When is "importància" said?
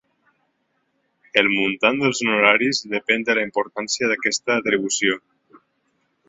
3.49-4.11